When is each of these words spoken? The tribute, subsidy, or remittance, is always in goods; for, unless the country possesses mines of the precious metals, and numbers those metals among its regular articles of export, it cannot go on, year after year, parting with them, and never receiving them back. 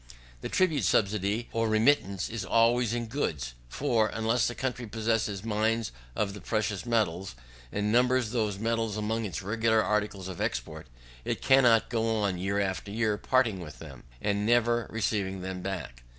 The 0.41 0.49
tribute, 0.49 0.83
subsidy, 0.83 1.47
or 1.51 1.69
remittance, 1.69 2.27
is 2.27 2.43
always 2.43 2.91
in 2.91 3.05
goods; 3.05 3.53
for, 3.69 4.07
unless 4.11 4.47
the 4.47 4.55
country 4.55 4.87
possesses 4.87 5.43
mines 5.43 5.91
of 6.15 6.33
the 6.33 6.41
precious 6.41 6.87
metals, 6.87 7.35
and 7.71 7.91
numbers 7.91 8.31
those 8.31 8.57
metals 8.57 8.97
among 8.97 9.25
its 9.25 9.43
regular 9.43 9.83
articles 9.83 10.27
of 10.27 10.41
export, 10.41 10.87
it 11.23 11.39
cannot 11.43 11.91
go 11.91 12.15
on, 12.15 12.39
year 12.39 12.59
after 12.59 12.89
year, 12.89 13.15
parting 13.19 13.59
with 13.59 13.77
them, 13.77 14.01
and 14.19 14.43
never 14.43 14.87
receiving 14.89 15.41
them 15.41 15.61
back. 15.61 16.01